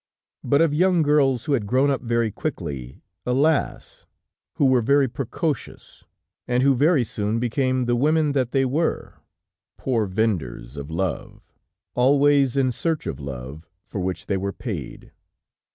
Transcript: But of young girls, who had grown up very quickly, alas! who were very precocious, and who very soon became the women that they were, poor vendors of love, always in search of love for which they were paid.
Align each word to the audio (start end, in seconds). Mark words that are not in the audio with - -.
But 0.43 0.61
of 0.61 0.73
young 0.73 1.03
girls, 1.03 1.45
who 1.45 1.53
had 1.53 1.67
grown 1.67 1.91
up 1.91 2.01
very 2.01 2.31
quickly, 2.31 3.03
alas! 3.23 4.07
who 4.53 4.65
were 4.65 4.81
very 4.81 5.07
precocious, 5.07 6.07
and 6.47 6.63
who 6.63 6.73
very 6.73 7.03
soon 7.03 7.37
became 7.37 7.85
the 7.85 7.95
women 7.95 8.31
that 8.31 8.51
they 8.51 8.65
were, 8.65 9.19
poor 9.77 10.07
vendors 10.07 10.75
of 10.75 10.89
love, 10.89 11.43
always 11.93 12.57
in 12.57 12.71
search 12.71 13.05
of 13.05 13.19
love 13.19 13.69
for 13.83 14.01
which 14.01 14.25
they 14.25 14.37
were 14.37 14.53
paid. 14.53 15.11